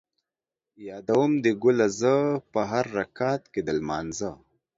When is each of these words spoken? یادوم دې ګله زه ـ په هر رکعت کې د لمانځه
یادوم 0.87 1.31
دې 1.43 1.51
ګله 1.63 1.87
زه 1.99 2.15
ـ 2.35 2.49
په 2.51 2.61
هر 2.71 2.85
رکعت 2.97 3.43
کې 3.53 3.61
د 3.63 3.69
لمانځه 3.79 4.31